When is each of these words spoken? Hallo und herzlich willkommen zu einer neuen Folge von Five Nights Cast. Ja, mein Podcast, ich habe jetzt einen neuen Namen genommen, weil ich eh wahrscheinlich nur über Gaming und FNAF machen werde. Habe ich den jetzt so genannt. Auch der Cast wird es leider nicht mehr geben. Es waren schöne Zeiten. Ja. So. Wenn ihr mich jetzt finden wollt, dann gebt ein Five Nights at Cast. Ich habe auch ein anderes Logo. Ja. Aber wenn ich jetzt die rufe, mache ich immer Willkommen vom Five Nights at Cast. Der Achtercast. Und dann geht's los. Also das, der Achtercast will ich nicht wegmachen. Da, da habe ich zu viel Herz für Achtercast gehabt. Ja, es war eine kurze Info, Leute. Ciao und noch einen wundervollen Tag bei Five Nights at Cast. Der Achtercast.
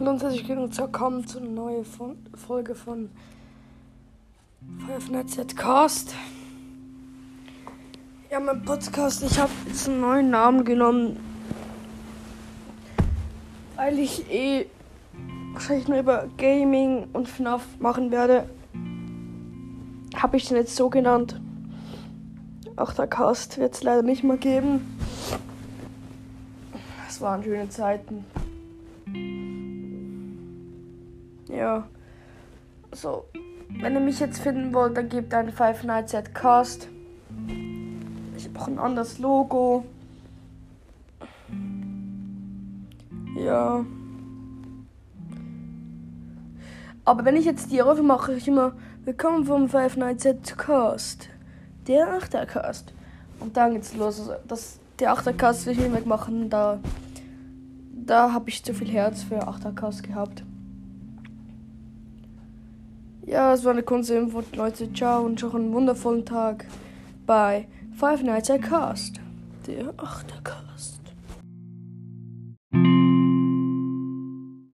Hallo 0.00 0.12
und 0.12 0.22
herzlich 0.22 0.48
willkommen 0.48 1.26
zu 1.26 1.40
einer 1.40 1.50
neuen 1.50 1.84
Folge 1.84 2.74
von 2.74 3.10
Five 4.86 5.10
Nights 5.10 5.36
Cast. 5.54 6.14
Ja, 8.30 8.40
mein 8.40 8.62
Podcast, 8.62 9.22
ich 9.22 9.38
habe 9.38 9.50
jetzt 9.66 9.86
einen 9.90 10.00
neuen 10.00 10.30
Namen 10.30 10.64
genommen, 10.64 11.18
weil 13.76 13.98
ich 13.98 14.30
eh 14.30 14.68
wahrscheinlich 15.52 15.86
nur 15.86 15.98
über 15.98 16.28
Gaming 16.38 17.08
und 17.12 17.28
FNAF 17.28 17.78
machen 17.78 18.10
werde. 18.10 18.48
Habe 20.16 20.38
ich 20.38 20.48
den 20.48 20.56
jetzt 20.56 20.76
so 20.76 20.88
genannt. 20.88 21.38
Auch 22.76 22.94
der 22.94 23.06
Cast 23.06 23.58
wird 23.58 23.74
es 23.74 23.82
leider 23.82 24.00
nicht 24.00 24.24
mehr 24.24 24.38
geben. 24.38 24.96
Es 27.06 27.20
waren 27.20 27.44
schöne 27.44 27.68
Zeiten. 27.68 28.24
Ja. 31.50 31.86
So. 32.92 33.24
Wenn 33.80 33.94
ihr 33.94 34.00
mich 34.00 34.20
jetzt 34.20 34.40
finden 34.40 34.74
wollt, 34.74 34.96
dann 34.96 35.08
gebt 35.08 35.32
ein 35.32 35.52
Five 35.52 35.84
Nights 35.84 36.14
at 36.14 36.34
Cast. 36.34 36.88
Ich 38.36 38.48
habe 38.48 38.58
auch 38.58 38.66
ein 38.66 38.78
anderes 38.78 39.18
Logo. 39.18 39.84
Ja. 43.36 43.84
Aber 47.04 47.24
wenn 47.24 47.36
ich 47.36 47.44
jetzt 47.44 47.70
die 47.70 47.80
rufe, 47.80 48.02
mache 48.02 48.34
ich 48.34 48.48
immer 48.48 48.72
Willkommen 49.02 49.46
vom 49.46 49.66
Five 49.68 49.96
Nights 49.96 50.26
at 50.26 50.58
Cast. 50.58 51.30
Der 51.86 52.12
Achtercast. 52.12 52.92
Und 53.40 53.56
dann 53.56 53.72
geht's 53.72 53.94
los. 53.94 54.20
Also 54.20 54.34
das, 54.46 54.78
der 54.98 55.12
Achtercast 55.12 55.64
will 55.64 55.72
ich 55.72 55.78
nicht 55.78 55.94
wegmachen. 55.94 56.50
Da, 56.50 56.78
da 57.92 58.32
habe 58.32 58.50
ich 58.50 58.62
zu 58.62 58.74
viel 58.74 58.90
Herz 58.90 59.22
für 59.22 59.48
Achtercast 59.48 60.02
gehabt. 60.02 60.44
Ja, 63.30 63.54
es 63.54 63.64
war 63.64 63.70
eine 63.70 63.84
kurze 63.84 64.16
Info, 64.16 64.42
Leute. 64.56 64.92
Ciao 64.92 65.22
und 65.22 65.40
noch 65.40 65.54
einen 65.54 65.72
wundervollen 65.72 66.26
Tag 66.26 66.66
bei 67.26 67.68
Five 67.96 68.24
Nights 68.24 68.50
at 68.50 68.62
Cast. 68.62 69.20
Der 69.68 69.94
Achtercast. 69.98 70.99